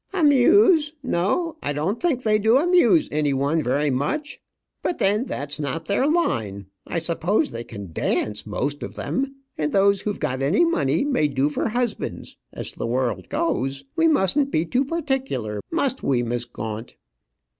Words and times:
"Amuse! 0.13 0.93
No, 1.03 1.57
I 1.61 1.73
don't 1.73 2.01
think 2.01 2.23
they 2.23 2.39
do 2.39 2.57
amuse 2.57 3.07
any 3.11 3.33
one 3.33 3.61
very 3.61 3.91
much. 3.91 4.41
But 4.81 4.97
then 4.97 5.25
that's 5.27 5.59
not 5.59 5.85
their 5.85 6.07
line. 6.07 6.65
I 6.87 6.97
suppose 6.97 7.51
they 7.51 7.63
can 7.63 7.93
dance, 7.93 8.47
most 8.47 8.81
of 8.81 8.95
them; 8.95 9.27
and 9.59 9.71
those 9.71 10.01
who've 10.01 10.19
got 10.19 10.41
any 10.41 10.65
money 10.65 11.05
may 11.05 11.27
do 11.27 11.49
for 11.49 11.69
husbands 11.69 12.35
as 12.51 12.73
the 12.73 12.87
world 12.87 13.29
goes. 13.29 13.83
We 13.95 14.07
musn't 14.07 14.49
be 14.49 14.65
too 14.65 14.85
particular; 14.85 15.61
must 15.69 16.01
we, 16.01 16.23
Miss 16.23 16.45
Gaunt?" 16.45 16.95